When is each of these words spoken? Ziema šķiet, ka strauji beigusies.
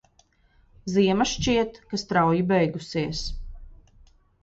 Ziema 0.93 1.27
šķiet, 1.33 1.79
ka 1.93 2.01
strauji 2.07 2.49
beigusies. 2.55 3.25